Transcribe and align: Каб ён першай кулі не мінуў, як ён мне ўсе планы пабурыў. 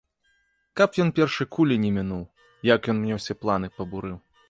Каб 0.81 0.97
ён 1.05 1.11
першай 1.19 1.47
кулі 1.57 1.75
не 1.85 1.93
мінуў, 1.99 2.25
як 2.75 2.91
ён 2.95 3.01
мне 3.07 3.13
ўсе 3.23 3.33
планы 3.45 3.67
пабурыў. 3.81 4.17